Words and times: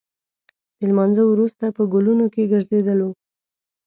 د 0.77 0.79
لمانځه 0.89 1.23
وروسته 1.27 1.65
په 1.77 1.83
ګلونو 1.93 2.25
کې 2.33 2.49
ګرځېدلو. 2.51 3.09